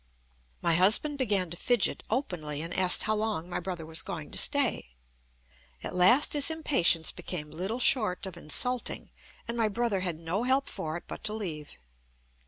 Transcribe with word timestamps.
My 0.63 0.73
husband 0.73 1.19
began 1.19 1.51
to 1.51 1.57
fidget 1.57 2.01
openly, 2.09 2.59
and 2.63 2.73
asked 2.73 3.03
how 3.03 3.13
long 3.13 3.47
my 3.47 3.59
brother 3.59 3.85
was 3.85 4.01
going 4.01 4.31
to 4.31 4.37
stay. 4.39 4.95
At 5.83 5.93
last 5.93 6.33
his 6.33 6.49
impatience 6.49 7.11
became 7.11 7.51
little 7.51 7.77
short 7.77 8.25
of 8.25 8.35
insulting, 8.35 9.11
and 9.47 9.55
my 9.55 9.67
brother 9.67 9.99
had 9.99 10.17
no 10.17 10.41
help 10.41 10.67
for 10.67 10.97
it 10.97 11.03
but 11.05 11.23
to 11.25 11.33
leave. 11.33 11.77